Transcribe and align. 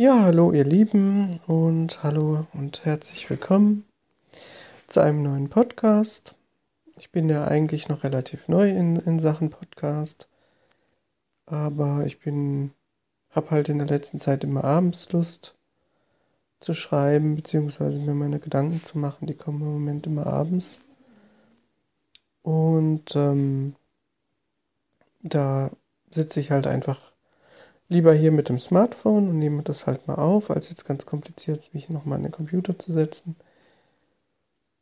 Ja, 0.00 0.22
hallo 0.22 0.52
ihr 0.52 0.62
Lieben 0.62 1.40
und 1.48 2.04
hallo 2.04 2.46
und 2.52 2.84
herzlich 2.84 3.28
willkommen 3.30 3.84
zu 4.86 5.00
einem 5.00 5.24
neuen 5.24 5.48
Podcast. 5.48 6.36
Ich 7.00 7.10
bin 7.10 7.28
ja 7.28 7.48
eigentlich 7.48 7.88
noch 7.88 8.04
relativ 8.04 8.46
neu 8.46 8.70
in, 8.70 8.94
in 8.94 9.18
Sachen 9.18 9.50
Podcast, 9.50 10.28
aber 11.46 12.06
ich 12.06 12.20
bin, 12.20 12.70
habe 13.30 13.50
halt 13.50 13.68
in 13.70 13.78
der 13.78 13.88
letzten 13.88 14.20
Zeit 14.20 14.44
immer 14.44 14.62
abends 14.62 15.10
Lust 15.10 15.56
zu 16.60 16.74
schreiben, 16.74 17.34
beziehungsweise 17.34 17.98
mir 17.98 18.14
meine 18.14 18.38
Gedanken 18.38 18.80
zu 18.84 18.98
machen. 18.98 19.26
Die 19.26 19.34
kommen 19.34 19.62
im 19.62 19.72
Moment 19.72 20.06
immer 20.06 20.28
abends. 20.28 20.82
Und 22.42 23.16
ähm, 23.16 23.74
da 25.22 25.72
sitze 26.08 26.38
ich 26.38 26.52
halt 26.52 26.68
einfach 26.68 27.17
lieber 27.88 28.12
hier 28.14 28.32
mit 28.32 28.48
dem 28.48 28.58
Smartphone 28.58 29.28
und 29.28 29.38
nehme 29.38 29.62
das 29.62 29.86
halt 29.86 30.06
mal 30.06 30.16
auf, 30.16 30.50
als 30.50 30.68
jetzt 30.68 30.84
ganz 30.84 31.06
kompliziert, 31.06 31.72
mich 31.74 31.88
nochmal 31.88 32.18
an 32.18 32.24
den 32.24 32.32
Computer 32.32 32.78
zu 32.78 32.92
setzen. 32.92 33.36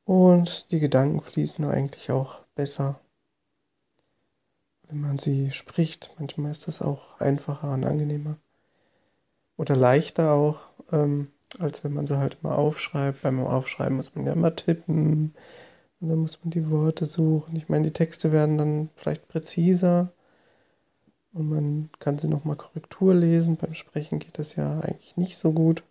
Und 0.05 0.71
die 0.71 0.81
Gedanken 0.81 1.21
fließen 1.21 1.65
eigentlich 1.65 2.11
auch 2.11 2.41
besser, 2.55 3.01
wenn 4.89 5.01
man 5.01 5.19
sie 5.19 5.51
spricht. 5.51 6.11
Manchmal 6.19 6.53
ist 6.53 6.69
das 6.69 6.83
auch 6.83 7.21
einfacher 7.21 7.73
und 7.73 7.85
angenehmer. 7.85 8.37
Oder 9.57 9.75
leichter 9.75 10.33
auch, 10.33 10.61
ähm, 10.93 11.33
als 11.59 11.83
wenn 11.83 11.93
man 11.93 12.07
sie 12.07 12.19
halt 12.19 12.43
mal 12.43 12.55
aufschreibt. 12.55 13.23
Beim 13.23 13.41
Aufschreiben 13.45 13.97
muss 13.97 14.15
man 14.15 14.27
ja 14.27 14.33
immer 14.33 14.55
tippen. 14.55 15.35
Und 16.01 16.09
dann 16.09 16.19
muss 16.19 16.39
man 16.43 16.51
die 16.51 16.71
Worte 16.71 17.05
suchen. 17.05 17.57
Ich 17.57 17.69
meine, 17.69 17.85
die 17.85 17.93
Texte 17.93 18.31
werden 18.31 18.59
dann 18.59 18.91
vielleicht 18.95 19.29
präziser 19.29 20.13
und 21.37 21.51
man 21.51 21.91
kann 21.99 22.19
sie 22.19 22.29
nochmal 22.29 22.57
Korrektur 22.57 23.15
lesen. 23.15 23.57
Beim 23.57 23.75
Sprechen 23.75 24.19
geht 24.19 24.39
das 24.39 24.57
ja 24.57 24.81
eigentlich 24.81 25.17
nicht 25.19 25.37
so 25.37 25.53
gut. 25.53 25.83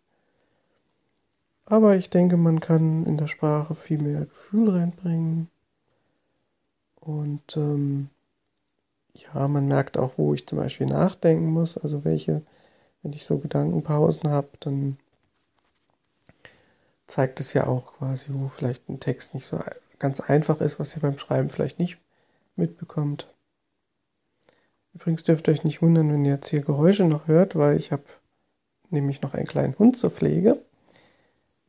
Aber 1.66 1.96
ich 1.96 2.10
denke, 2.10 2.36
man 2.36 2.60
kann 2.60 3.06
in 3.06 3.18
der 3.18 3.28
Sprache 3.28 3.76
viel 3.76 4.00
mehr 4.02 4.26
Gefühl 4.26 4.70
reinbringen. 4.70 5.50
Und 7.00 7.58
ähm, 7.58 8.10
ja, 9.14 9.48
man 9.48 9.68
merkt 9.68 10.00
auch, 10.00 10.14
wo 10.18 10.34
ich 10.34 10.48
zum 10.48 10.58
Beispiel 10.58 10.88
nachdenken 10.88 11.52
muss. 11.52 11.78
Also 11.78 12.04
welche, 12.04 12.42
wenn 13.04 13.14
ich 13.14 13.26
so 13.26 13.38
Gedankenpausen 13.38 14.30
habe, 14.32 14.50
dann 14.62 14.98
zeigt 17.06 17.40
es 17.40 17.54
ja 17.54 17.68
auch 17.68 17.94
quasi, 17.98 18.32
wo 18.34 18.48
vielleicht 18.48 18.90
ein 18.90 19.00
Text 19.00 19.36
nicht 19.36 19.46
so 19.46 19.60
ganz 20.00 20.22
einfach 20.22 20.60
ist, 20.60 20.80
was 20.80 20.96
ihr 20.96 21.04
beim 21.04 21.20
Schreiben 21.20 21.52
vielleicht 21.52 21.78
nicht 21.78 22.00
mitbekommt. 22.56 23.28
Übrigens 24.96 25.24
dürft 25.24 25.48
ihr 25.48 25.54
euch 25.54 25.66
nicht 25.66 25.82
wundern, 25.82 26.12
wenn 26.12 26.24
ihr 26.24 26.36
jetzt 26.36 26.48
hier 26.48 26.62
Geräusche 26.62 27.04
noch 27.04 27.28
hört, 27.28 27.56
weil 27.56 27.78
ich 27.78 27.92
habe 27.92 28.04
nämlich 28.90 29.22
noch 29.22 29.34
einen 29.34 29.46
kleinen 29.46 29.78
Hund 29.78 29.98
zur 29.98 30.10
Pflege. 30.10 30.62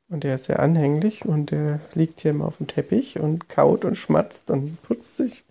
Und 0.09 0.23
der 0.23 0.37
ist 0.37 0.45
sehr 0.45 0.61
anhänglich 0.61 1.25
und 1.25 1.51
der 1.51 1.81
liegt 1.95 2.21
hier 2.21 2.31
immer 2.31 2.47
auf 2.47 2.59
dem 2.59 2.69
Teppich 2.69 3.19
und 3.19 3.49
kaut 3.49 3.85
und 3.85 3.97
schmatzt 3.97 4.51
und 4.51 4.81
putzt 4.83 5.17
sich. 5.17 5.45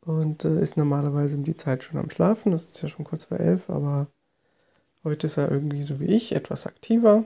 Und 0.00 0.44
äh, 0.44 0.60
ist 0.60 0.76
normalerweise 0.76 1.36
um 1.36 1.44
die 1.44 1.56
Zeit 1.56 1.84
schon 1.84 2.00
am 2.00 2.10
Schlafen. 2.10 2.50
Das 2.50 2.64
ist 2.64 2.82
ja 2.82 2.88
schon 2.88 3.04
kurz 3.04 3.24
vor 3.24 3.38
elf, 3.38 3.70
aber 3.70 4.08
heute 5.04 5.28
ist 5.28 5.36
er 5.36 5.52
irgendwie 5.52 5.84
so 5.84 6.00
wie 6.00 6.06
ich, 6.06 6.34
etwas 6.34 6.66
aktiver. 6.66 7.24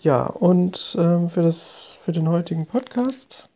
Ja, 0.00 0.26
und 0.26 0.94
ähm, 0.98 1.30
für, 1.30 1.42
das, 1.42 1.98
für 2.02 2.12
den 2.12 2.28
heutigen 2.28 2.66
Podcast 2.66 3.48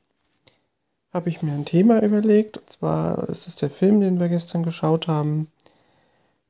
habe 1.15 1.29
ich 1.29 1.43
mir 1.43 1.53
ein 1.53 1.65
Thema 1.65 2.03
überlegt. 2.03 2.59
Und 2.59 2.69
zwar 2.69 3.29
ist 3.29 3.47
es 3.47 3.57
der 3.57 3.71
Film, 3.71 4.01
den 4.01 4.21
wir 4.21 4.29
gestern 4.29 4.65
geschaut 4.65 5.07
haben. 5.07 5.51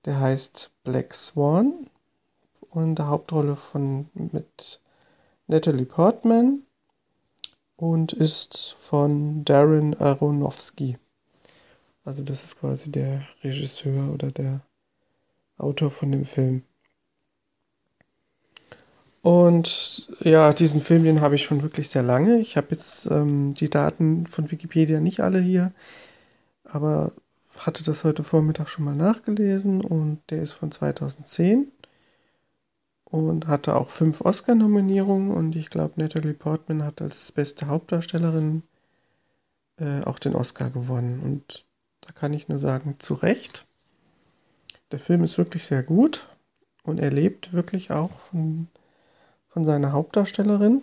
Der 0.06 0.18
heißt 0.18 0.70
Black 0.82 1.14
Swan 1.14 1.86
und 2.70 2.96
der 2.96 3.08
Hauptrolle 3.08 3.56
von 3.56 4.08
mit 4.14 4.80
Natalie 5.46 5.84
Portman 5.84 6.62
und 7.76 8.12
ist 8.12 8.74
von 8.78 9.44
Darren 9.44 9.94
Aronofsky. 9.94 10.96
Also 12.04 12.22
das 12.22 12.44
ist 12.44 12.58
quasi 12.58 12.90
der 12.90 13.22
Regisseur 13.42 14.12
oder 14.12 14.30
der 14.30 14.60
Autor 15.58 15.90
von 15.90 16.10
dem 16.10 16.24
Film. 16.24 16.64
Und 19.24 20.06
ja, 20.20 20.52
diesen 20.52 20.82
Film, 20.82 21.02
den 21.04 21.22
habe 21.22 21.36
ich 21.36 21.44
schon 21.44 21.62
wirklich 21.62 21.88
sehr 21.88 22.02
lange. 22.02 22.40
Ich 22.40 22.58
habe 22.58 22.66
jetzt 22.72 23.06
ähm, 23.10 23.54
die 23.54 23.70
Daten 23.70 24.26
von 24.26 24.50
Wikipedia 24.50 25.00
nicht 25.00 25.20
alle 25.20 25.40
hier, 25.40 25.72
aber 26.64 27.10
hatte 27.58 27.82
das 27.84 28.04
heute 28.04 28.22
Vormittag 28.22 28.68
schon 28.68 28.84
mal 28.84 28.94
nachgelesen 28.94 29.80
und 29.80 30.20
der 30.28 30.42
ist 30.42 30.52
von 30.52 30.70
2010 30.70 31.72
und 33.06 33.46
hatte 33.46 33.76
auch 33.76 33.88
fünf 33.88 34.20
Oscar-Nominierungen 34.20 35.30
und 35.30 35.56
ich 35.56 35.70
glaube, 35.70 35.94
Natalie 35.96 36.34
Portman 36.34 36.82
hat 36.82 37.00
als 37.00 37.32
beste 37.32 37.68
Hauptdarstellerin 37.68 38.62
äh, 39.78 40.02
auch 40.02 40.18
den 40.18 40.34
Oscar 40.34 40.68
gewonnen 40.68 41.20
und 41.20 41.64
da 42.02 42.12
kann 42.12 42.34
ich 42.34 42.48
nur 42.48 42.58
sagen, 42.58 42.96
zu 42.98 43.14
Recht. 43.14 43.64
Der 44.92 44.98
Film 44.98 45.24
ist 45.24 45.38
wirklich 45.38 45.64
sehr 45.64 45.82
gut 45.82 46.28
und 46.82 47.00
er 47.00 47.10
lebt 47.10 47.54
wirklich 47.54 47.90
auch 47.90 48.10
von 48.18 48.68
von 49.54 49.64
seiner 49.64 49.92
Hauptdarstellerin. 49.92 50.82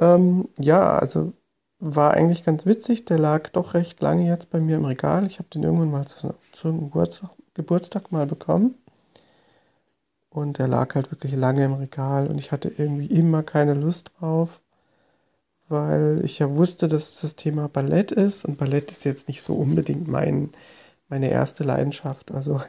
Ähm, 0.00 0.48
ja, 0.58 0.98
also 0.98 1.32
war 1.78 2.14
eigentlich 2.14 2.44
ganz 2.44 2.66
witzig. 2.66 3.04
Der 3.04 3.18
lag 3.18 3.48
doch 3.50 3.74
recht 3.74 4.00
lange 4.02 4.26
jetzt 4.26 4.50
bei 4.50 4.60
mir 4.60 4.76
im 4.76 4.84
Regal. 4.84 5.26
Ich 5.26 5.38
habe 5.38 5.48
den 5.50 5.62
irgendwann 5.62 5.92
mal 5.92 6.06
zu, 6.06 6.34
zum 6.50 6.90
Geburtstag, 7.54 8.10
mal 8.10 8.26
bekommen. 8.26 8.74
Und 10.30 10.58
der 10.58 10.66
lag 10.66 10.94
halt 10.96 11.12
wirklich 11.12 11.34
lange 11.34 11.64
im 11.64 11.74
Regal 11.74 12.26
und 12.28 12.38
ich 12.38 12.52
hatte 12.52 12.68
irgendwie 12.76 13.06
immer 13.06 13.42
keine 13.42 13.74
Lust 13.74 14.12
drauf, 14.18 14.60
weil 15.68 16.20
ich 16.24 16.38
ja 16.38 16.54
wusste, 16.54 16.86
dass 16.86 17.20
das 17.20 17.34
Thema 17.34 17.68
Ballett 17.68 18.12
ist 18.12 18.44
und 18.44 18.58
Ballett 18.58 18.90
ist 18.90 19.04
jetzt 19.04 19.28
nicht 19.28 19.42
so 19.42 19.54
unbedingt 19.54 20.06
mein, 20.06 20.50
meine 21.08 21.30
erste 21.30 21.64
Leidenschaft. 21.64 22.30
Also 22.30 22.60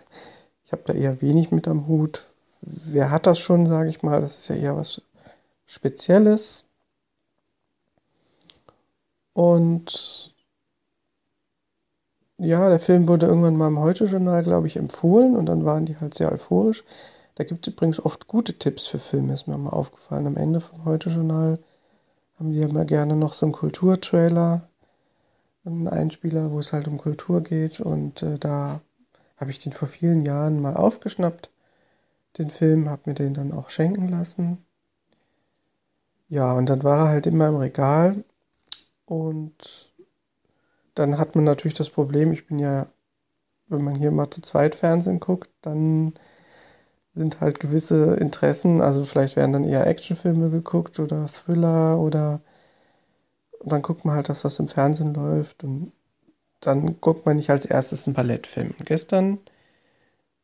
ich 0.64 0.72
habe 0.72 0.84
da 0.86 0.94
eher 0.94 1.22
wenig 1.22 1.52
mit 1.52 1.68
am 1.68 1.88
Hut, 1.88 2.29
wer 2.62 3.12
hat 3.12 3.28
das 3.28 3.40
schon, 3.40 3.66
sage 3.66 3.90
ich 3.90 4.04
mal. 4.04 4.22
Das 4.22 4.40
ist 4.40 4.48
ja 4.50 4.56
eher 4.56 4.76
was 4.78 5.02
Spezielles. 5.66 6.66
Und 9.34 10.34
ja, 12.38 12.70
der 12.70 12.80
Film 12.80 13.08
wurde 13.08 13.28
irgendwann 13.28 13.56
mal 13.56 13.68
im 13.68 13.80
Heute-Journal, 13.80 14.44
glaube 14.44 14.68
ich, 14.68 14.78
empfohlen 14.78 15.36
und 15.36 15.46
dann 15.46 15.66
waren 15.66 15.86
die 15.86 15.98
halt 15.98 16.14
sehr 16.16 16.32
euphorisch. 16.32 16.84
Da 17.36 17.44
gibt 17.44 17.68
es 17.68 17.74
übrigens 17.74 18.04
oft 18.04 18.28
gute 18.28 18.58
Tipps 18.58 18.88
für 18.88 19.00
Filme, 19.00 19.34
ist 19.34 19.48
mir 19.48 19.58
mal 19.58 19.70
aufgefallen. 19.70 20.28
Am 20.28 20.38
Ende 20.38 20.62
vom 20.62 20.86
Heute-Journal 20.86 21.60
haben 22.38 22.52
die 22.52 22.60
ja 22.60 22.68
immer 22.68 22.86
gerne 22.86 23.16
noch 23.16 23.34
so 23.34 23.46
einen 23.46 23.54
Kulturtrailer, 23.54 24.68
einen 25.66 25.88
Einspieler, 25.88 26.52
wo 26.52 26.60
es 26.60 26.74
halt 26.74 26.88
um 26.88 26.98
Kultur 26.98 27.42
geht 27.42 27.80
und 27.80 28.24
äh, 28.24 28.38
da 28.40 28.82
habe 29.38 29.52
ich 29.52 29.60
den 29.60 29.72
vor 29.72 29.88
vielen 29.88 30.26
Jahren 30.26 30.62
mal 30.62 30.76
aufgeschnappt 30.76 31.50
den 32.38 32.50
Film, 32.50 32.90
habe 32.90 33.04
mir 33.06 33.14
den 33.16 33.34
dann 33.34 33.52
auch 33.52 33.70
schenken 33.70 34.08
lassen. 34.08 34.66
Ja, 36.28 36.54
und 36.54 36.68
dann 36.70 36.84
war 36.84 37.00
er 37.00 37.08
halt 37.10 37.28
immer 37.28 37.48
im 37.48 37.56
Regal 37.56 38.24
und 39.06 39.94
dann 40.96 41.18
hat 41.18 41.36
man 41.36 41.44
natürlich 41.46 41.76
das 41.76 41.90
Problem, 41.90 42.32
ich 42.32 42.48
bin 42.48 42.60
ja, 42.60 42.88
wenn 43.70 43.84
man 43.84 43.96
hier 43.96 44.12
mal 44.12 44.30
zu 44.32 44.42
zweit 44.42 44.76
Fernsehen 44.76 45.20
guckt, 45.20 45.50
dann 45.62 46.14
sind 47.14 47.42
halt 47.42 47.60
gewisse 47.60 48.16
Interessen, 48.16 48.82
also 48.82 49.06
vielleicht 49.06 49.36
werden 49.36 49.54
dann 49.54 49.64
eher 49.64 49.88
Actionfilme 49.88 50.50
geguckt 50.52 51.00
oder 51.00 51.28
Thriller 51.28 52.00
oder 52.00 52.42
und 53.60 53.72
dann 53.72 53.82
guckt 53.82 54.06
man 54.06 54.16
halt 54.16 54.30
das, 54.30 54.44
was 54.46 54.60
im 54.60 54.68
Fernsehen 54.68 55.14
läuft 55.14 55.64
und 55.64 55.92
dann 56.62 57.00
guckt 57.02 57.26
man 57.26 57.38
nicht 57.38 57.50
als 57.50 57.66
erstes 57.66 58.08
einen 58.08 58.16
Ballettfilm. 58.16 58.74
Und 58.80 58.86
gestern 58.86 59.40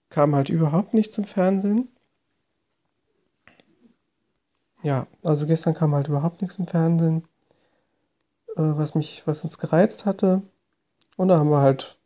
kam 0.10 0.36
halt 0.36 0.50
überhaupt 0.50 0.94
nichts 0.94 1.18
im 1.18 1.26
Fernsehen. 1.26 1.90
Ja, 4.84 5.08
also 5.24 5.48
gestern 5.48 5.74
kam 5.74 5.96
halt 5.96 6.08
überhaupt 6.08 6.42
nichts 6.42 6.60
im 6.60 6.68
Fernsehen, 6.68 7.28
äh, 8.56 8.62
was 8.62 8.96
mich, 8.96 9.24
was 9.26 9.44
uns 9.44 9.58
gereizt 9.58 10.06
hatte. 10.06 10.44
Und 11.18 11.30
da 11.30 11.40
haben 11.40 11.50
wir 11.50 11.62
halt 11.62 12.00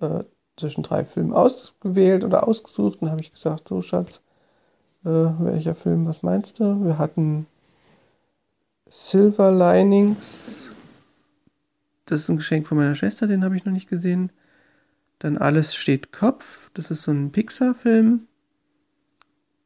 äh, 0.00 0.24
zwischen 0.56 0.82
drei 0.82 1.04
Filmen 1.04 1.32
ausgewählt 1.32 2.24
oder 2.24 2.48
ausgesucht. 2.48 3.02
Und 3.02 3.10
habe 3.10 3.20
ich 3.20 3.32
gesagt, 3.32 3.68
so 3.68 3.82
Schatz, 3.82 4.22
äh, 5.04 5.08
welcher 5.10 5.74
Film, 5.74 6.06
was 6.06 6.22
meinst 6.22 6.60
du? 6.60 6.84
Wir 6.84 6.98
hatten 6.98 7.46
Silver 8.88 9.50
Linings. 9.50 10.72
Das 12.06 12.20
ist 12.20 12.28
ein 12.28 12.36
Geschenk 12.36 12.66
von 12.66 12.78
meiner 12.78 12.94
Schwester, 12.94 13.26
den 13.26 13.44
habe 13.44 13.56
ich 13.56 13.64
noch 13.64 13.72
nicht 13.72 13.88
gesehen. 13.88 14.30
Dann 15.24 15.38
Alles 15.38 15.74
steht 15.74 16.12
Kopf, 16.12 16.70
das 16.74 16.90
ist 16.90 17.00
so 17.00 17.10
ein 17.10 17.32
Pixar-Film. 17.32 18.28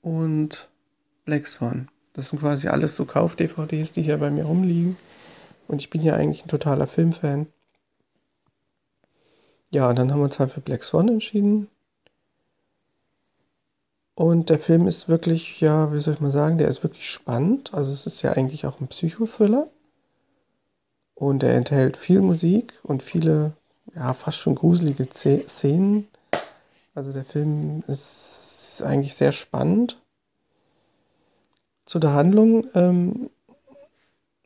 Und 0.02 0.70
Black 1.24 1.48
Swan. 1.48 1.88
Das 2.12 2.28
sind 2.28 2.38
quasi 2.38 2.68
alles 2.68 2.94
so 2.94 3.04
Kauf-DVDs, 3.04 3.92
die 3.92 4.02
hier 4.02 4.18
bei 4.18 4.30
mir 4.30 4.44
rumliegen. 4.44 4.96
Und 5.66 5.82
ich 5.82 5.90
bin 5.90 6.00
ja 6.00 6.14
eigentlich 6.14 6.44
ein 6.44 6.48
totaler 6.48 6.86
Filmfan. 6.86 7.48
Ja, 9.72 9.88
und 9.90 9.96
dann 9.98 10.12
haben 10.12 10.20
wir 10.20 10.26
uns 10.26 10.38
halt 10.38 10.52
für 10.52 10.60
Black 10.60 10.84
Swan 10.84 11.08
entschieden. 11.08 11.66
Und 14.14 14.50
der 14.50 14.60
Film 14.60 14.86
ist 14.86 15.08
wirklich, 15.08 15.60
ja, 15.60 15.92
wie 15.92 15.98
soll 15.98 16.14
ich 16.14 16.20
mal 16.20 16.30
sagen, 16.30 16.58
der 16.58 16.68
ist 16.68 16.84
wirklich 16.84 17.10
spannend. 17.10 17.74
Also 17.74 17.90
es 17.90 18.06
ist 18.06 18.22
ja 18.22 18.30
eigentlich 18.30 18.64
auch 18.64 18.80
ein 18.80 18.86
Psychothriller. 18.86 19.68
Und 21.16 21.42
er 21.42 21.56
enthält 21.56 21.96
viel 21.96 22.20
Musik 22.20 22.74
und 22.84 23.02
viele, 23.02 23.56
ja, 23.98 24.14
fast 24.14 24.38
schon 24.38 24.54
gruselige 24.54 25.04
Szenen. 25.10 26.08
Also 26.94 27.12
der 27.12 27.24
Film 27.24 27.82
ist 27.88 28.82
eigentlich 28.84 29.14
sehr 29.14 29.32
spannend. 29.32 30.00
Zu 31.84 31.98
der 31.98 32.12
Handlung, 32.12 32.66
ähm, 32.74 33.30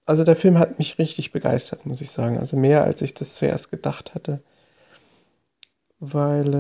also 0.07 0.25
der 0.25 0.37
Film 0.37 0.59
hat 0.59 0.79
mich 0.79 0.99
richtig 0.99 1.33
begeistert, 1.33 1.87
muss 1.87 2.01
ich 2.01 2.11
sagen. 2.11 2.39
Also 2.39 2.57
mehr 2.57 2.85
als 2.85 3.03
ich 3.03 3.15
das 3.15 3.37
zuerst 3.37 3.71
gedacht 3.71 4.15
hatte. 4.15 4.43
Weil, 6.01 6.55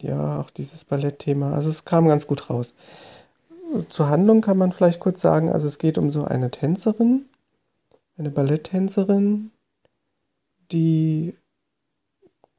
äh, 0.00 0.06
ja, 0.06 0.40
auch 0.40 0.50
dieses 0.50 0.84
Ballettthema, 0.84 1.54
also 1.54 1.68
es 1.70 1.84
kam 1.84 2.08
ganz 2.08 2.26
gut 2.26 2.50
raus. 2.50 2.74
Zur 3.88 4.08
Handlung 4.08 4.40
kann 4.40 4.58
man 4.58 4.72
vielleicht 4.72 5.00
kurz 5.00 5.20
sagen, 5.20 5.50
also 5.50 5.66
es 5.66 5.78
geht 5.78 5.98
um 5.98 6.12
so 6.12 6.24
eine 6.24 6.50
Tänzerin, 6.50 7.26
eine 8.16 8.30
Balletttänzerin, 8.30 9.50
die 10.70 11.34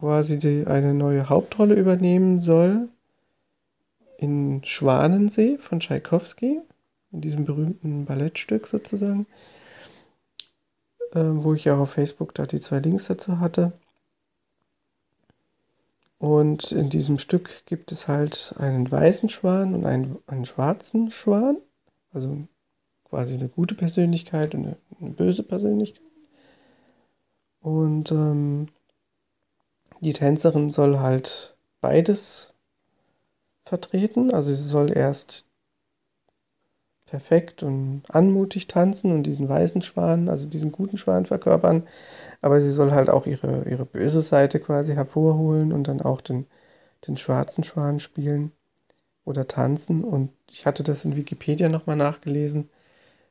quasi 0.06 0.38
die, 0.38 0.68
eine 0.68 0.94
neue 0.94 1.30
Hauptrolle 1.30 1.74
übernehmen 1.74 2.40
soll 2.40 2.90
in 4.20 4.64
Schwanensee 4.64 5.58
von 5.58 5.80
Tschaikowski, 5.80 6.62
in 7.12 7.22
diesem 7.22 7.46
berühmten 7.46 8.06
Ballettstück 8.06 8.68
sozusagen, 8.68 9.26
äh, 11.14 11.24
wo 11.24 11.56
ich 11.56 11.66
ja 11.66 11.76
auf 11.76 11.90
Facebook 11.90 12.36
da 12.36 12.46
die 12.46 12.60
zwei 12.60 12.78
Links 12.78 13.08
dazu 13.08 13.40
hatte. 13.40 13.74
Und 16.20 16.72
in 16.72 16.92
diesem 16.92 17.18
Stück 17.18 17.66
gibt 17.66 17.92
es 17.92 18.08
halt 18.08 18.54
einen 18.60 18.92
weißen 18.92 19.30
Schwan 19.30 19.74
und 19.74 19.88
einen, 19.88 20.20
einen 20.28 20.46
schwarzen 20.46 21.10
Schwan, 21.10 21.58
also 22.14 22.48
quasi 23.06 23.34
eine 23.34 23.50
gute 23.50 23.74
Persönlichkeit 23.74 24.54
und 24.54 24.68
eine, 24.68 24.78
eine 25.02 25.14
böse 25.14 25.42
Persönlichkeit. 25.42 26.04
Und 27.60 28.12
ähm, 28.12 28.68
die 30.02 30.14
Tänzerin 30.14 30.72
soll 30.72 31.00
halt 31.00 31.56
beides 31.82 32.54
vertreten. 33.66 34.34
Also 34.34 34.54
sie 34.54 34.68
soll 34.68 34.96
erst 34.96 35.48
perfekt 37.06 37.64
und 37.64 38.04
anmutig 38.10 38.68
tanzen 38.68 39.12
und 39.12 39.24
diesen 39.24 39.48
weißen 39.48 39.82
Schwan, 39.82 40.28
also 40.30 40.48
diesen 40.48 40.72
guten 40.72 40.98
Schwan 40.98 41.26
verkörpern. 41.26 41.88
Aber 42.42 42.62
sie 42.62 42.72
soll 42.72 42.92
halt 42.92 43.10
auch 43.10 43.26
ihre, 43.28 43.70
ihre 43.70 43.86
böse 43.86 44.22
Seite 44.22 44.60
quasi 44.60 44.94
hervorholen 44.96 45.72
und 45.72 45.88
dann 45.88 46.02
auch 46.02 46.22
den, 46.22 46.48
den 47.08 47.18
schwarzen 47.18 47.64
Schwan 47.64 48.00
spielen 48.00 48.52
oder 49.26 49.48
tanzen. 49.48 50.04
Und 50.04 50.32
ich 50.52 50.66
hatte 50.66 50.84
das 50.84 51.06
in 51.06 51.16
Wikipedia 51.16 51.70
nochmal 51.70 51.96
nachgelesen. 51.96 52.70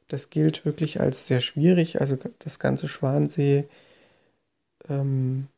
Das 0.09 0.31
gilt 0.31 0.65
wirklich 0.65 1.01
als 1.01 1.27
sehr 1.29 1.41
schwierig. 1.41 2.01
Also 2.01 2.17
das 2.39 2.59
ganze 2.59 2.89
Schwansee 2.89 3.69
ähm, 4.89 5.49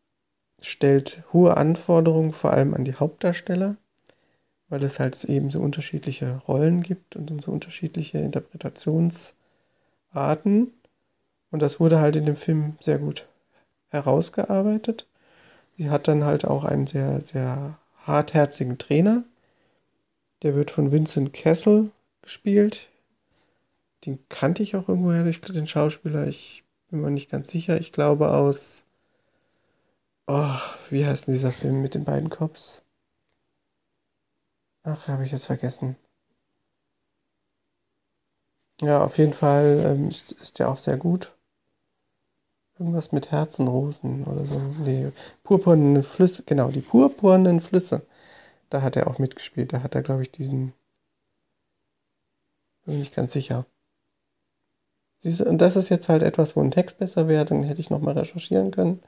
stellt 0.61 1.23
hohe 1.33 1.57
Anforderungen 1.57 2.33
vor 2.33 2.53
allem 2.53 2.75
an 2.75 2.85
die 2.85 2.95
Hauptdarsteller, 2.95 3.77
weil 4.69 4.83
es 4.83 4.99
halt 4.99 5.23
eben 5.25 5.51
so 5.51 5.61
unterschiedliche 5.61 6.43
Rollen 6.49 6.83
gibt 6.83 7.17
und 7.17 7.43
so 7.43 7.53
unterschiedliche 7.53 8.19
Interpretationsarten. 8.19 10.73
Und 11.51 11.63
das 11.63 11.81
wurde 11.81 12.01
halt 12.01 12.17
in 12.17 12.27
dem 12.27 12.37
Film 12.37 12.77
sehr 12.81 12.99
gut 12.99 13.27
herausgearbeitet. 13.89 15.07
Sie 15.77 15.91
hat 15.91 16.09
dann 16.09 16.25
halt 16.25 16.45
auch 16.45 16.65
einen 16.65 16.87
sehr, 16.87 17.21
sehr 17.21 17.79
hartherzigen 18.03 18.79
Trainer. 18.79 19.25
Der 20.43 20.55
wird 20.55 20.71
von 20.71 20.91
Vincent 20.91 21.33
Kessel 21.33 21.91
gespielt. 22.23 22.89
Den 24.05 24.19
kannte 24.29 24.63
ich 24.63 24.77
auch 24.77 24.89
irgendwoher, 24.89 25.25
den 25.25 25.67
Schauspieler. 25.67 26.27
Ich 26.27 26.65
bin 26.91 27.01
mir 27.01 27.11
nicht 27.11 27.31
ganz 27.31 27.49
sicher. 27.49 27.81
Ich 27.81 27.93
glaube 27.93 28.31
aus 28.31 28.86
Oh, 30.29 30.59
wie 30.91 31.05
heißt 31.07 31.27
denn 31.27 31.35
dieser 31.35 31.53
Film 31.53 31.83
mit 31.83 31.95
den 31.95 32.05
beiden 32.05 32.31
Cops? 32.31 32.85
Ach, 34.85 35.09
habe 35.09 35.25
ich 35.25 35.33
jetzt 35.33 35.47
vergessen. 35.47 35.97
Ja, 38.81 39.05
auf 39.05 39.19
jeden 39.19 39.33
Fall 39.33 39.83
ähm, 39.87 40.09
ist, 40.09 40.33
ist 40.33 40.59
der 40.59 40.69
auch 40.69 40.79
sehr 40.79 40.97
gut. 40.97 41.37
Irgendwas 42.79 43.13
mit 43.13 43.31
Herzenrosen 43.31 44.25
oder 44.25 44.45
so. 44.45 44.59
Nee, 44.85 45.13
purpurnen 45.45 46.03
Flüsse, 46.03 46.43
genau, 46.45 46.69
die 46.71 46.83
purpurnen 46.83 47.61
Flüsse. 47.61 48.07
Da 48.71 48.83
hat 48.83 48.97
er 48.97 49.09
auch 49.09 49.19
mitgespielt. 49.19 49.73
Da 49.73 49.83
hat 49.83 49.95
er, 49.95 50.03
glaube 50.03 50.23
ich, 50.23 50.31
diesen. 50.33 50.73
Bin 52.85 52.99
nicht 52.99 53.15
ganz 53.15 53.33
sicher. 53.33 53.67
Und 55.25 55.59
das 55.61 55.77
ist 55.77 55.89
jetzt 55.89 56.09
halt 56.09 56.23
etwas, 56.23 56.57
wo 56.57 56.61
ein 56.63 56.71
Text 56.71 56.99
besser 56.99 57.29
wäre, 57.29 57.45
dann 57.45 57.63
hätte 57.65 57.81
ich 57.81 57.91
nochmal 57.91 58.17
recherchieren 58.19 58.71
können. 58.71 59.01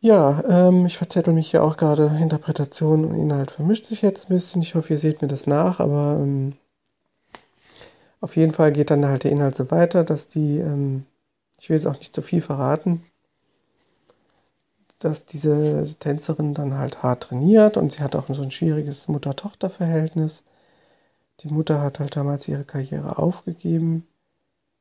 Ja, 0.00 0.42
ähm, 0.48 0.86
ich 0.86 0.96
verzettel 0.98 1.32
mich 1.34 1.52
ja 1.52 1.62
auch 1.62 1.76
gerade. 1.76 2.06
Interpretation 2.20 3.04
und 3.04 3.14
Inhalt 3.16 3.50
vermischt 3.52 3.84
sich 3.86 4.02
jetzt 4.02 4.26
ein 4.30 4.34
bisschen. 4.34 4.62
Ich 4.62 4.74
hoffe, 4.74 4.92
ihr 4.92 4.98
seht 4.98 5.22
mir 5.22 5.28
das 5.28 5.46
nach, 5.46 5.80
aber 5.80 6.18
ähm, 6.20 6.54
auf 8.20 8.36
jeden 8.36 8.52
Fall 8.52 8.72
geht 8.72 8.90
dann 8.90 9.04
halt 9.06 9.24
der 9.24 9.32
Inhalt 9.32 9.54
so 9.54 9.70
weiter, 9.70 10.04
dass 10.04 10.28
die, 10.28 10.58
ähm, 10.58 11.04
ich 11.58 11.68
will 11.68 11.76
jetzt 11.76 11.86
auch 11.86 11.98
nicht 11.98 12.14
zu 12.14 12.22
viel 12.22 12.40
verraten, 12.40 13.02
dass 15.00 15.26
diese 15.26 15.94
Tänzerin 15.98 16.54
dann 16.54 16.74
halt 16.76 17.02
hart 17.02 17.24
trainiert 17.24 17.76
und 17.76 17.92
sie 17.92 18.02
hat 18.02 18.16
auch 18.16 18.26
so 18.28 18.42
ein 18.42 18.50
schwieriges 18.50 19.08
Mutter-Tochter-Verhältnis. 19.08 20.44
Die 21.40 21.48
Mutter 21.48 21.80
hat 21.82 22.00
halt 22.00 22.16
damals 22.16 22.48
ihre 22.48 22.64
Karriere 22.64 23.18
aufgegeben, 23.18 24.06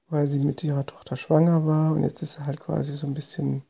weil 0.10 0.28
sie 0.28 0.40
mit 0.40 0.64
ihrer 0.64 0.86
Tochter 0.86 1.18
schwanger 1.18 1.66
war 1.66 1.94
und 1.94 2.04
jetzt 2.04 2.22
ist 2.24 2.34
sie 2.34 2.46
halt 2.46 2.60
quasi 2.60 2.94
so 2.94 3.08
ein 3.08 3.14
bisschen 3.14 3.64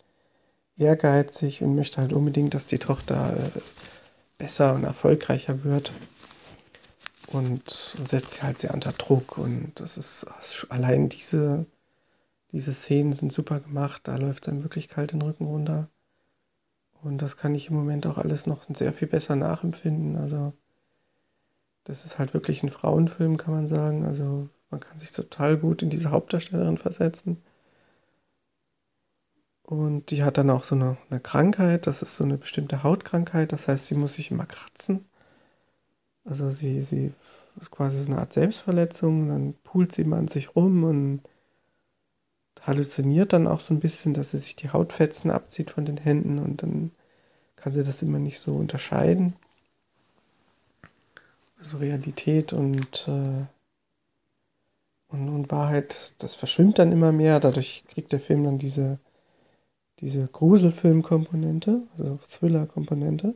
ehrgeizig 0.78 1.64
und 1.64 1.76
möchte 1.76 2.02
halt 2.02 2.14
unbedingt, 2.14 2.54
dass 2.54 2.68
die 2.68 2.80
Tochter 2.80 3.36
äh, 3.38 3.60
besser 4.38 4.74
und 4.76 4.84
erfolgreicher 4.84 5.64
wird. 5.64 5.94
Und, 7.28 7.70
setzt 8.08 8.36
sie 8.36 8.44
halt 8.44 8.60
sehr 8.60 8.74
unter 8.74 8.94
Druck. 8.94 9.38
Und 9.38 9.74
das 9.76 9.98
ist 9.98 10.68
allein 10.70 11.10
diese, 11.10 11.66
diese 12.52 12.72
Szenen 12.72 13.14
sind 13.14 13.34
super 13.34 13.60
gemacht. 13.60 14.04
Da 14.06 14.16
läuft 14.18 14.48
es 14.48 14.54
einem 14.54 14.64
wirklich 14.64 14.88
kalt 14.88 15.12
den 15.12 15.22
Rücken 15.22 15.46
runter. 15.46 15.90
Und 17.02 17.22
das 17.22 17.38
kann 17.38 17.54
ich 17.54 17.70
im 17.70 17.76
Moment 17.76 18.08
auch 18.08 18.18
alles 18.18 18.48
noch 18.48 18.64
sehr 18.74 18.94
viel 18.94 19.08
besser 19.08 19.36
nachempfinden. 19.36 20.16
Also, 20.16 20.54
das 21.84 22.06
ist 22.06 22.18
halt 22.20 22.34
wirklich 22.34 22.64
ein 22.64 22.70
Frauenfilm, 22.70 23.38
kann 23.38 23.54
man 23.54 23.68
sagen. 23.68 24.06
Also, 24.06 24.50
man 24.70 24.80
kann 24.80 24.98
sich 25.00 25.12
total 25.12 25.58
gut 25.58 25.82
in 25.82 25.90
diese 25.90 26.12
Hauptdarstellerin 26.12 26.78
versetzen. 26.78 27.42
Und 29.68 30.12
die 30.12 30.24
hat 30.24 30.38
dann 30.38 30.50
auch 30.50 30.64
so 30.64 30.76
eine, 30.76 30.98
eine, 31.10 31.20
Krankheit, 31.20 31.88
das 31.88 32.02
ist 32.02 32.16
so 32.16 32.24
eine 32.24 32.38
bestimmte 32.38 32.84
Hautkrankheit, 32.84 33.52
das 33.52 33.68
heißt, 33.68 33.88
sie 33.88 33.96
muss 33.96 34.14
sich 34.14 34.32
immer 34.32 34.46
kratzen. 34.46 35.06
Also 36.24 36.50
sie, 36.50 36.82
sie 36.84 37.12
ist 37.60 37.70
quasi 37.72 38.02
so 38.02 38.12
eine 38.12 38.22
Art 38.22 38.32
Selbstverletzung, 38.32 39.28
dann 39.28 39.56
pult 39.66 39.92
sie 39.92 40.04
immer 40.04 40.16
an 40.18 40.30
sich 40.30 40.56
rum 40.56 40.86
und 40.86 41.22
halluziniert 42.62 43.34
dann 43.34 43.46
auch 43.46 43.60
so 43.60 43.74
ein 43.74 43.82
bisschen, 43.82 44.14
dass 44.14 44.32
sie 44.32 44.38
sich 44.38 44.56
die 44.56 44.70
Hautfetzen 44.70 45.32
abzieht 45.32 45.72
von 45.72 45.84
den 45.84 45.98
Händen 45.98 46.40
und 46.40 46.64
dann 46.64 46.92
kann 47.58 47.74
sie 47.74 47.84
das 47.84 48.02
immer 48.02 48.20
nicht 48.20 48.40
so 48.40 48.56
unterscheiden. 48.56 49.36
Also 51.60 51.78
Realität 51.78 52.54
und, 52.54 53.06
äh, 53.10 53.46
und, 55.10 55.30
und 55.30 55.52
Wahrheit, 55.52 56.14
das 56.20 56.36
verschwimmt 56.36 56.80
dann 56.80 56.94
immer 56.94 57.12
mehr, 57.12 57.42
dadurch 57.42 57.84
kriegt 57.90 58.14
der 58.14 58.22
Film 58.22 58.46
dann 58.46 58.60
diese 58.60 59.00
diese 60.00 60.28
Gruselfilm-Komponente, 60.28 61.88
also 61.98 62.20
Thriller-Komponente. 62.28 63.36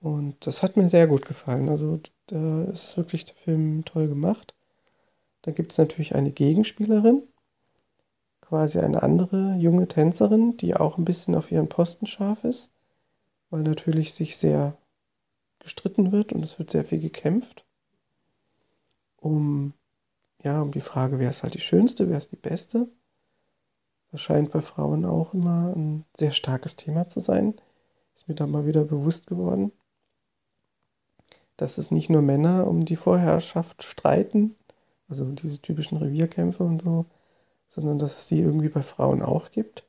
Und 0.00 0.46
das 0.46 0.62
hat 0.62 0.76
mir 0.76 0.88
sehr 0.88 1.06
gut 1.06 1.24
gefallen. 1.24 1.68
Also 1.68 2.00
da 2.26 2.64
ist 2.64 2.96
wirklich 2.96 3.24
der 3.24 3.36
Film 3.36 3.84
toll 3.84 4.08
gemacht. 4.08 4.54
Da 5.42 5.52
gibt 5.52 5.72
es 5.72 5.78
natürlich 5.78 6.14
eine 6.14 6.30
Gegenspielerin, 6.30 7.22
quasi 8.40 8.80
eine 8.80 9.02
andere 9.02 9.56
junge 9.56 9.88
Tänzerin, 9.88 10.56
die 10.56 10.74
auch 10.74 10.98
ein 10.98 11.04
bisschen 11.04 11.34
auf 11.34 11.50
ihren 11.52 11.68
Posten 11.68 12.06
scharf 12.06 12.44
ist, 12.44 12.70
weil 13.50 13.62
natürlich 13.62 14.14
sich 14.14 14.36
sehr 14.36 14.76
gestritten 15.58 16.12
wird 16.12 16.32
und 16.32 16.42
es 16.42 16.58
wird 16.58 16.70
sehr 16.70 16.84
viel 16.84 17.00
gekämpft. 17.00 17.64
Um, 19.16 19.72
ja, 20.42 20.60
um 20.60 20.72
die 20.72 20.80
Frage, 20.80 21.18
wer 21.18 21.30
ist 21.30 21.42
halt 21.42 21.54
die 21.54 21.60
Schönste, 21.60 22.08
wer 22.08 22.18
ist 22.18 22.32
die 22.32 22.36
Beste. 22.36 22.88
Das 24.14 24.20
scheint 24.20 24.52
bei 24.52 24.62
Frauen 24.62 25.04
auch 25.04 25.34
immer 25.34 25.74
ein 25.74 26.04
sehr 26.16 26.30
starkes 26.30 26.76
Thema 26.76 27.08
zu 27.08 27.18
sein. 27.18 27.52
Ist 28.14 28.28
mir 28.28 28.36
da 28.36 28.46
mal 28.46 28.64
wieder 28.64 28.84
bewusst 28.84 29.26
geworden, 29.26 29.72
dass 31.56 31.78
es 31.78 31.90
nicht 31.90 32.10
nur 32.10 32.22
Männer 32.22 32.68
um 32.68 32.84
die 32.84 32.94
Vorherrschaft 32.94 33.82
streiten, 33.82 34.54
also 35.08 35.24
diese 35.32 35.60
typischen 35.60 35.98
Revierkämpfe 35.98 36.62
und 36.62 36.82
so, 36.82 37.06
sondern 37.66 37.98
dass 37.98 38.16
es 38.16 38.28
die 38.28 38.38
irgendwie 38.38 38.68
bei 38.68 38.84
Frauen 38.84 39.20
auch 39.20 39.50
gibt. 39.50 39.84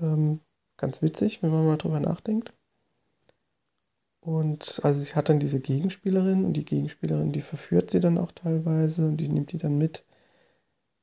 Ähm, 0.00 0.40
ganz 0.78 1.02
witzig, 1.02 1.42
wenn 1.42 1.50
man 1.50 1.66
mal 1.66 1.76
drüber 1.76 2.00
nachdenkt. 2.00 2.54
Und 4.20 4.80
also 4.82 4.98
sie 4.98 5.12
hat 5.12 5.28
dann 5.28 5.40
diese 5.40 5.60
Gegenspielerin 5.60 6.46
und 6.46 6.54
die 6.54 6.64
Gegenspielerin, 6.64 7.32
die 7.32 7.42
verführt 7.42 7.90
sie 7.90 8.00
dann 8.00 8.16
auch 8.16 8.32
teilweise 8.32 9.08
und 9.08 9.18
die 9.18 9.28
nimmt 9.28 9.52
die 9.52 9.58
dann 9.58 9.76
mit 9.76 10.06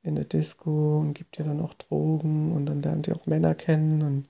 in 0.07 0.15
der 0.15 0.25
Disco 0.25 0.99
und 0.99 1.13
gibt 1.13 1.37
ihr 1.39 1.45
dann 1.45 1.61
auch 1.61 1.73
Drogen 1.75 2.53
und 2.53 2.65
dann 2.65 2.81
lernt 2.81 3.07
ihr 3.07 3.15
auch 3.15 3.25
Männer 3.27 3.55
kennen 3.55 4.01
und 4.01 4.27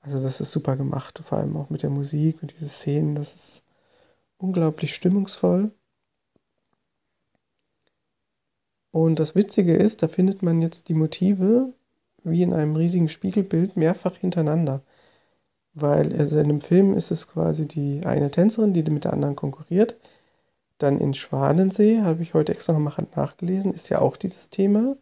also 0.00 0.22
das 0.22 0.40
ist 0.40 0.52
super 0.52 0.76
gemacht, 0.76 1.18
vor 1.22 1.38
allem 1.38 1.56
auch 1.56 1.70
mit 1.70 1.82
der 1.82 1.90
Musik 1.90 2.42
und 2.42 2.52
diese 2.52 2.68
Szenen, 2.68 3.16
das 3.16 3.34
ist 3.34 3.64
unglaublich 4.38 4.94
stimmungsvoll. 4.94 5.72
Und 8.92 9.18
das 9.18 9.34
Witzige 9.34 9.76
ist, 9.76 10.02
da 10.02 10.08
findet 10.08 10.42
man 10.42 10.62
jetzt 10.62 10.88
die 10.88 10.94
Motive 10.94 11.72
wie 12.24 12.42
in 12.42 12.52
einem 12.52 12.76
riesigen 12.76 13.08
Spiegelbild 13.08 13.76
mehrfach 13.76 14.16
hintereinander. 14.16 14.82
Weil 15.74 16.18
also 16.18 16.38
in 16.38 16.48
dem 16.48 16.60
Film 16.60 16.94
ist 16.94 17.10
es 17.10 17.28
quasi 17.28 17.68
die 17.68 18.00
eine 18.04 18.30
Tänzerin, 18.30 18.74
die 18.74 18.82
mit 18.90 19.04
der 19.04 19.12
anderen 19.12 19.36
konkurriert. 19.36 19.96
Dann 20.78 20.98
in 20.98 21.14
Schwanensee, 21.14 22.02
habe 22.02 22.22
ich 22.22 22.34
heute 22.34 22.52
extra 22.52 22.72
nochmal 22.72 23.06
nachgelesen, 23.14 23.72
ist 23.72 23.88
ja 23.88 24.00
auch 24.00 24.16
dieses 24.16 24.50
Thema. 24.50 24.96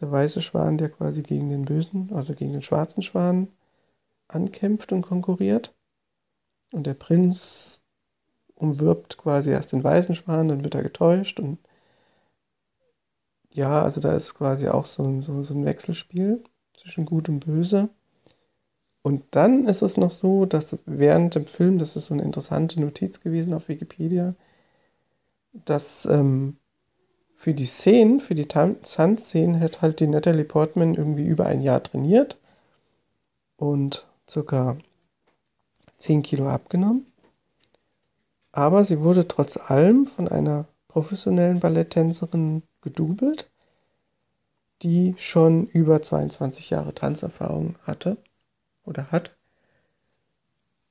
Der 0.00 0.10
weiße 0.10 0.40
Schwan, 0.42 0.78
der 0.78 0.90
quasi 0.90 1.22
gegen 1.22 1.50
den 1.50 1.64
bösen, 1.64 2.10
also 2.12 2.34
gegen 2.34 2.52
den 2.52 2.62
schwarzen 2.62 3.02
Schwan 3.02 3.48
ankämpft 4.28 4.92
und 4.92 5.02
konkurriert. 5.02 5.74
Und 6.72 6.86
der 6.86 6.94
Prinz 6.94 7.82
umwirbt 8.54 9.18
quasi 9.18 9.50
erst 9.50 9.72
den 9.72 9.84
weißen 9.84 10.14
Schwan, 10.14 10.48
dann 10.48 10.64
wird 10.64 10.74
er 10.74 10.82
getäuscht 10.82 11.40
und 11.40 11.58
ja, 13.54 13.82
also 13.82 14.00
da 14.00 14.12
ist 14.14 14.34
quasi 14.34 14.68
auch 14.68 14.86
so 14.86 15.04
ein, 15.04 15.22
so, 15.22 15.42
so 15.42 15.54
ein 15.54 15.64
Wechselspiel 15.64 16.42
zwischen 16.74 17.04
Gut 17.04 17.28
und 17.28 17.44
Böse. 17.44 17.90
Und 19.02 19.24
dann 19.32 19.66
ist 19.66 19.82
es 19.82 19.96
noch 19.96 20.10
so, 20.10 20.46
dass 20.46 20.78
während 20.86 21.34
dem 21.34 21.46
Film, 21.46 21.78
das 21.78 21.96
ist 21.96 22.06
so 22.06 22.14
eine 22.14 22.22
interessante 22.22 22.80
Notiz 22.80 23.20
gewesen 23.20 23.52
auf 23.52 23.68
Wikipedia, 23.68 24.34
dass 25.52 26.06
ähm, 26.06 26.56
für 27.34 27.54
die 27.54 27.66
Szenen, 27.66 28.20
für 28.20 28.34
die 28.34 28.46
Tanzszenen 28.46 29.60
hat 29.60 29.82
halt 29.82 30.00
die 30.00 30.06
Natalie 30.06 30.44
Portman 30.44 30.94
irgendwie 30.94 31.26
über 31.26 31.46
ein 31.46 31.60
Jahr 31.60 31.82
trainiert 31.82 32.38
und 33.56 34.06
circa 34.28 34.76
10 35.98 36.22
Kilo 36.22 36.48
abgenommen. 36.48 37.06
Aber 38.52 38.84
sie 38.84 39.00
wurde 39.00 39.26
trotz 39.26 39.56
allem 39.56 40.06
von 40.06 40.28
einer 40.28 40.66
professionellen 40.88 41.58
Balletttänzerin 41.58 42.62
gedoubelt, 42.82 43.50
die 44.82 45.14
schon 45.16 45.66
über 45.66 46.02
22 46.02 46.70
Jahre 46.70 46.92
Tanzerfahrung 46.92 47.76
hatte 47.82 48.18
oder 48.84 49.10
hat. 49.10 49.34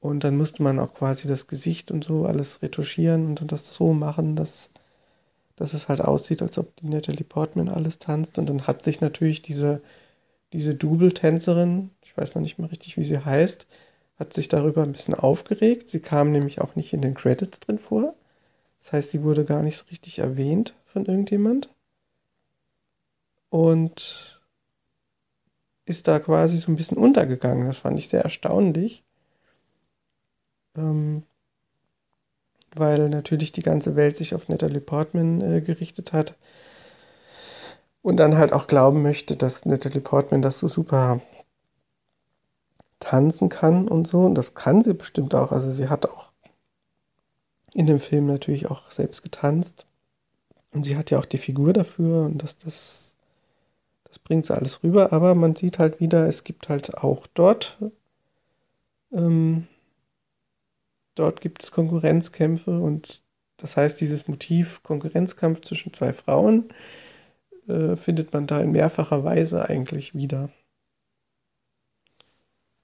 Und 0.02 0.26
dann 0.26 0.36
musste 0.36 0.64
man 0.64 0.80
auch 0.80 0.94
quasi 0.94 1.28
das 1.30 1.48
Gesicht 1.48 1.92
und 1.92 2.04
so 2.04 2.26
alles 2.26 2.62
retuschieren 2.62 3.28
und 3.28 3.40
dann 3.40 3.48
das 3.48 3.70
so 3.74 3.94
machen, 3.94 4.36
dass, 4.36 4.72
dass 5.56 5.74
es 5.74 5.88
halt 5.88 6.02
aussieht, 6.02 6.42
als 6.42 6.58
ob 6.58 6.76
die 6.78 6.88
Natalie 6.88 7.24
Portman 7.24 7.70
alles 7.70 8.00
tanzt. 8.00 8.38
Und 8.38 8.48
dann 8.50 8.68
hat 8.68 8.84
sich 8.84 9.00
natürlich 9.00 9.42
diese, 9.44 9.82
diese 10.54 10.76
Double-Tänzerin, 10.76 11.92
ich 12.04 12.18
weiß 12.18 12.36
noch 12.36 12.42
nicht 12.42 12.60
mal 12.60 12.68
richtig, 12.68 12.98
wie 12.98 13.06
sie 13.06 13.24
heißt, 13.24 13.68
hat 14.18 14.34
sich 14.34 14.50
darüber 14.50 14.84
ein 14.84 14.92
bisschen 14.92 15.16
aufgeregt. 15.16 15.88
Sie 15.90 16.02
kam 16.02 16.32
nämlich 16.32 16.62
auch 16.62 16.76
nicht 16.76 16.94
in 16.94 17.02
den 17.02 17.14
Credits 17.14 17.60
drin 17.62 17.80
vor. 17.80 18.16
Das 18.80 18.94
heißt, 18.94 19.12
sie 19.12 19.24
wurde 19.24 19.46
gar 19.46 19.64
nicht 19.64 19.78
so 19.78 19.86
richtig 19.92 20.20
erwähnt 20.20 20.76
von 20.86 21.06
irgendjemand 21.06 21.70
und 23.52 24.42
ist 25.86 26.08
da 26.08 26.20
quasi 26.20 26.58
so 26.58 26.72
ein 26.72 26.78
bisschen 26.78 26.98
untergegangen. 26.98 27.68
Das 27.68 27.78
fand 27.78 28.00
ich 28.00 28.10
sehr 28.10 28.24
erstaunlich, 28.24 29.04
ähm, 30.76 31.24
weil 32.76 33.10
natürlich 33.10 33.52
die 33.52 33.64
ganze 33.64 33.96
Welt 33.96 34.16
sich 34.16 34.34
auf 34.34 34.48
Natalie 34.48 34.82
Portman 34.82 35.42
äh, 35.42 35.62
gerichtet 35.62 36.14
hat 36.14 36.36
und 38.02 38.18
dann 38.18 38.38
halt 38.38 38.54
auch 38.54 38.68
glauben 38.68 39.02
möchte, 39.02 39.36
dass 39.36 39.66
Natalie 39.66 40.02
Portman 40.02 40.42
das 40.42 40.58
so 40.58 40.68
super 40.68 41.22
tanzen 43.00 43.50
kann 43.50 43.88
und 43.88 44.08
so. 44.08 44.22
Und 44.22 44.36
das 44.36 44.54
kann 44.54 44.84
sie 44.84 44.94
bestimmt 44.94 45.36
auch. 45.36 45.52
Also 45.52 45.70
sie 45.72 45.90
hat 45.90 46.06
auch 46.06 46.32
in 47.74 47.88
dem 47.88 48.00
Film 48.00 48.28
natürlich 48.28 48.70
auch 48.72 48.92
selbst 48.92 49.24
getanzt. 49.24 49.86
Und 50.74 50.86
sie 50.86 50.98
hat 50.98 51.12
ja 51.12 51.20
auch 51.20 51.26
die 51.26 51.38
Figur 51.38 51.74
dafür 51.74 52.26
und 52.26 52.42
dass 52.42 52.58
das 52.58 53.12
das 54.12 54.20
bringt 54.20 54.46
sie 54.46 54.54
alles 54.54 54.84
rüber, 54.84 55.14
aber 55.14 55.36
man 55.36 55.56
sieht 55.56 55.80
halt 55.80 56.02
wieder, 56.02 56.28
es 56.28 56.44
gibt 56.44 56.68
halt 56.68 56.98
auch 56.98 57.28
dort, 57.28 57.78
ähm, 59.14 59.68
dort 61.16 61.42
gibt 61.42 61.64
es 61.64 61.72
Konkurrenzkämpfe 61.72 62.80
und 62.80 63.22
das 63.58 63.78
heißt, 63.78 64.02
dieses 64.02 64.28
Motiv 64.28 64.82
Konkurrenzkampf 64.84 65.62
zwischen 65.62 65.94
zwei 65.94 66.14
Frauen 66.14 66.70
äh, 67.68 67.96
findet 67.96 68.34
man 68.34 68.48
da 68.48 68.60
in 68.62 68.72
mehrfacher 68.72 69.24
Weise 69.24 69.70
eigentlich 69.70 70.16
wieder. 70.16 70.50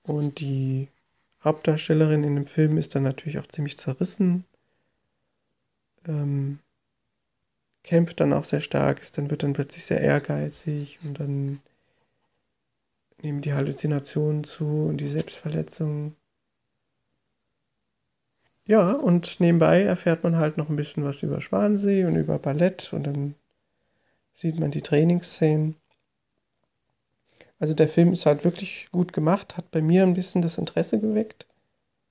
Und 0.04 0.40
die 0.40 0.90
Hauptdarstellerin 1.44 2.24
in 2.24 2.36
dem 2.36 2.46
Film 2.48 2.78
ist 2.78 2.96
dann 2.96 3.04
natürlich 3.04 3.40
auch 3.40 3.48
ziemlich 3.48 3.78
zerrissen. 3.78 4.46
Ähm, 6.08 6.60
kämpft 7.84 8.20
dann 8.20 8.34
auch 8.34 8.44
sehr 8.44 8.62
stark 8.62 9.00
ist, 9.00 9.18
dann 9.18 9.30
wird 9.30 9.44
dann 9.44 9.54
plötzlich 9.54 9.86
sehr 9.86 10.02
ehrgeizig 10.02 11.00
und 11.04 11.20
dann 11.20 11.60
nehmen 13.22 13.42
die 13.42 13.54
Halluzinationen 13.54 14.44
zu 14.44 14.66
und 14.66 14.98
die 14.98 15.08
Selbstverletzungen. 15.08 16.16
Ja, 18.68 18.92
und 18.92 19.40
nebenbei 19.40 19.82
erfährt 19.82 20.24
man 20.24 20.36
halt 20.36 20.58
noch 20.58 20.70
ein 20.70 20.76
bisschen 20.76 21.04
was 21.04 21.24
über 21.24 21.42
Schwansee 21.42 22.06
und 22.06 22.16
über 22.16 22.38
Ballett 22.38 22.94
und 22.94 23.04
dann 23.08 23.34
sieht 24.34 24.60
man 24.60 24.72
die 24.72 24.82
Trainingsszenen. 24.82 25.76
Also 27.60 27.74
der 27.74 27.88
Film 27.88 28.14
ist 28.14 28.26
halt 28.26 28.44
wirklich 28.44 28.90
gut 28.92 29.14
gemacht, 29.14 29.58
hat 29.58 29.70
bei 29.72 29.82
mir 29.82 30.04
ein 30.04 30.14
bisschen 30.16 30.42
das 30.42 30.58
Interesse 30.58 31.00
geweckt 31.00 31.48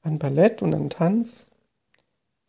an 0.03 0.19
Ballett 0.19 0.63
und 0.63 0.75
an 0.75 0.91
Tanz 0.91 1.51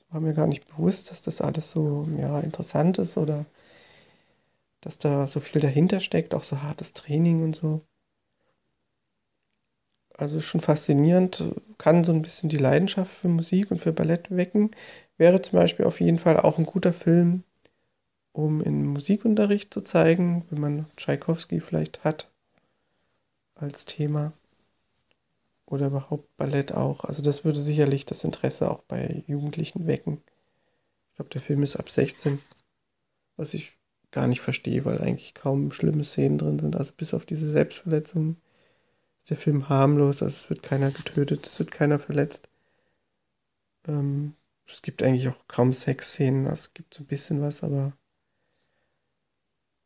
war 0.10 0.20
mir 0.20 0.34
gar 0.34 0.48
nicht 0.48 0.68
bewusst, 0.68 1.12
dass 1.12 1.22
das 1.22 1.40
alles 1.42 1.72
so 1.72 2.08
ja, 2.18 2.40
interessant 2.42 2.98
ist 3.00 3.18
oder 3.18 3.46
dass 4.82 4.98
da 4.98 5.28
so 5.28 5.40
viel 5.40 5.62
dahinter 5.62 6.00
steckt, 6.00 6.34
auch 6.34 6.42
so 6.42 6.64
hartes 6.64 6.94
Training 6.94 7.44
und 7.44 7.56
so. 7.56 7.87
Also 10.18 10.42
schon 10.42 10.62
faszinierend, 10.62 11.44
kann 11.78 12.04
so 12.04 12.12
ein 12.12 12.24
bisschen 12.24 12.50
die 12.50 12.58
Leidenschaft 12.58 13.12
für 13.12 13.28
Musik 13.28 13.70
und 13.70 13.78
für 13.78 13.94
Ballett 13.94 14.32
wecken. 14.36 14.72
Wäre 15.18 15.42
zum 15.42 15.60
Beispiel 15.60 15.86
auf 15.86 16.02
jeden 16.02 16.18
Fall 16.18 16.40
auch 16.40 16.58
ein 16.58 16.66
guter 16.66 16.92
Film, 16.92 17.44
um 18.32 18.62
in 18.62 18.86
Musikunterricht 18.88 19.72
zu 19.74 19.82
zeigen, 19.82 20.46
wenn 20.50 20.60
man 20.60 20.86
Tschaikowski 20.98 21.60
vielleicht 21.60 22.04
hat 22.04 22.32
als 23.56 23.86
Thema 23.86 24.34
oder 25.68 25.88
überhaupt 25.88 26.36
Ballett 26.38 26.72
auch. 26.72 27.04
Also 27.04 27.22
das 27.22 27.46
würde 27.46 27.60
sicherlich 27.60 28.06
das 28.06 28.24
Interesse 28.24 28.72
auch 28.72 28.82
bei 28.84 29.24
Jugendlichen 29.28 29.86
wecken. 29.86 30.22
Ich 31.12 31.16
glaube, 31.18 31.30
der 31.30 31.42
Film 31.42 31.62
ist 31.62 31.76
ab 31.76 31.90
16, 31.90 32.40
was 33.36 33.54
ich 33.54 33.78
gar 34.12 34.28
nicht 34.28 34.42
verstehe, 34.42 34.86
weil 34.86 35.00
eigentlich 35.00 35.34
kaum 35.34 35.72
schlimme 35.72 36.04
Szenen 36.04 36.38
drin 36.38 36.60
sind. 36.60 36.76
Also 36.76 36.94
bis 36.96 37.14
auf 37.14 37.26
diese 37.26 37.50
Selbstverletzung 37.50 38.38
der 39.30 39.38
Film 39.38 39.70
harmlos. 39.70 40.24
Also 40.24 40.36
es 40.36 40.50
wird 40.50 40.64
keiner 40.64 40.92
getötet, 40.92 41.48
es 41.48 41.60
wird 41.60 41.72
keiner 41.72 42.00
verletzt. 42.00 42.50
Ähm, 43.88 44.34
es 44.66 44.82
gibt 44.82 45.04
eigentlich 45.04 45.28
auch 45.30 45.48
kaum 45.48 45.74
Sexszenen. 45.74 46.46
Also 46.46 46.68
es 46.68 46.74
gibt 46.74 46.94
so 46.94 47.04
ein 47.04 47.08
bisschen 47.08 47.42
was, 47.42 47.64
aber 47.64 47.94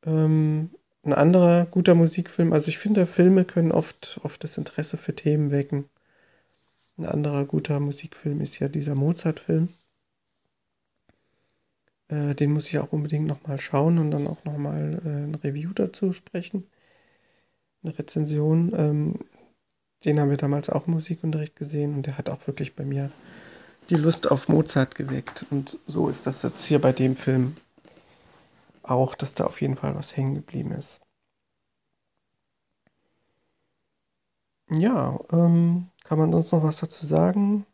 ähm, 0.06 0.72
ein 1.04 1.14
anderer 1.14 1.66
guter 1.66 1.96
Musikfilm, 1.96 2.54
also 2.54 2.70
ich 2.70 2.78
finde, 2.78 3.08
Filme 3.08 3.46
können 3.46 3.72
oft, 3.72 4.20
oft 4.24 4.44
das 4.44 4.58
Interesse 4.58 4.98
für 4.98 5.16
Themen 5.16 5.52
wecken. 5.52 5.90
Ein 6.98 7.06
anderer 7.06 7.46
guter 7.46 7.80
Musikfilm 7.80 8.42
ist 8.42 8.60
ja 8.60 8.68
dieser 8.68 8.96
Mozart-Film. 8.96 9.70
Äh, 12.10 12.36
den 12.36 12.52
muss 12.52 12.68
ich 12.68 12.78
auch 12.80 12.92
unbedingt 12.92 13.26
nochmal 13.28 13.60
schauen 13.60 13.98
und 13.98 14.12
dann 14.12 14.28
auch 14.28 14.44
nochmal 14.46 15.02
äh, 15.04 15.10
ein 15.10 15.36
Review 15.36 15.74
dazu 15.74 16.14
sprechen. 16.14 16.68
Eine 17.84 17.98
Rezension. 17.98 18.74
Ähm, 18.76 19.20
den 20.06 20.20
haben 20.20 20.30
wir 20.30 20.38
damals 20.38 20.70
auch 20.70 20.88
im 20.88 20.94
Musikunterricht 20.94 21.56
gesehen 21.56 21.96
und 21.96 22.08
der 22.08 22.18
hat 22.18 22.30
auch 22.30 22.48
wirklich 22.48 22.76
bei 22.76 22.84
mir 22.84 23.12
die 23.90 23.96
Lust 23.96 24.30
auf 24.32 24.48
Mozart 24.48 24.96
geweckt. 24.96 25.46
Und 25.52 25.78
so 25.88 26.10
ist 26.10 26.26
das 26.28 26.44
jetzt 26.44 26.66
hier 26.66 26.80
bei 26.80 26.92
dem 26.92 27.16
Film 27.16 27.56
auch, 28.84 29.16
dass 29.16 29.36
da 29.36 29.46
auf 29.46 29.62
jeden 29.62 29.76
Fall 29.76 29.96
was 29.96 30.16
hängen 30.18 30.36
geblieben 30.36 30.72
ist. 30.72 31.02
Ja, 34.70 35.20
ähm, 35.32 35.90
kann 36.04 36.18
man 36.18 36.32
sonst 36.32 36.52
noch 36.54 36.64
was 36.64 36.78
dazu 36.78 37.06
sagen? 37.06 37.66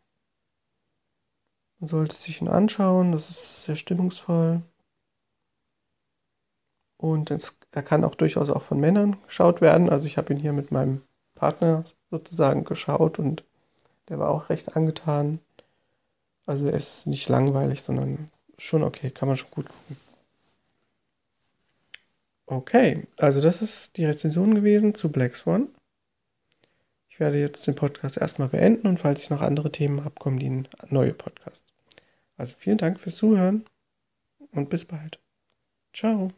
Man 1.78 1.88
sollte 1.88 2.16
sich 2.16 2.40
ihn 2.40 2.48
anschauen, 2.48 3.12
das 3.12 3.30
ist 3.30 3.64
sehr 3.64 3.76
stimmungsvoll. 3.76 4.62
Und 6.98 7.30
es, 7.30 7.58
er 7.70 7.82
kann 7.82 8.04
auch 8.04 8.14
durchaus 8.14 8.50
auch 8.50 8.62
von 8.62 8.80
Männern 8.80 9.16
geschaut 9.24 9.60
werden. 9.60 9.88
Also 9.88 10.06
ich 10.06 10.18
habe 10.18 10.32
ihn 10.32 10.38
hier 10.38 10.52
mit 10.52 10.72
meinem 10.72 11.00
Partner 11.34 11.84
sozusagen 12.10 12.64
geschaut 12.64 13.18
und 13.18 13.44
der 14.08 14.18
war 14.18 14.30
auch 14.30 14.50
recht 14.50 14.76
angetan. 14.76 15.38
Also 16.44 16.66
er 16.66 16.74
ist 16.74 17.06
nicht 17.06 17.28
langweilig, 17.28 17.82
sondern 17.82 18.30
schon 18.58 18.82
okay, 18.82 19.10
kann 19.10 19.28
man 19.28 19.36
schon 19.36 19.50
gut 19.50 19.68
gucken. 19.68 19.96
Okay, 22.46 23.06
also 23.18 23.40
das 23.42 23.60
ist 23.62 23.96
die 23.98 24.06
Rezension 24.06 24.54
gewesen 24.54 24.94
zu 24.94 25.12
Black 25.12 25.36
Swan. 25.36 25.68
Ich 27.10 27.20
werde 27.20 27.38
jetzt 27.38 27.66
den 27.66 27.74
Podcast 27.74 28.16
erstmal 28.16 28.48
beenden 28.48 28.86
und 28.86 28.98
falls 28.98 29.22
ich 29.22 29.30
noch 29.30 29.42
andere 29.42 29.70
Themen 29.70 30.04
habe, 30.04 30.14
kommen 30.14 30.38
die 30.38 30.64
neue 30.88 31.12
Podcast. 31.12 31.64
Also 32.36 32.54
vielen 32.56 32.78
Dank 32.78 33.00
fürs 33.00 33.16
Zuhören 33.16 33.64
und 34.52 34.70
bis 34.70 34.86
bald. 34.86 35.20
Ciao. 35.92 36.32